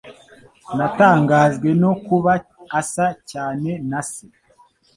[0.77, 2.31] Natangajwe no kuba
[2.79, 4.25] asa cyane na se.